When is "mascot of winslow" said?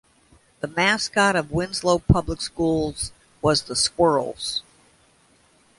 0.67-1.99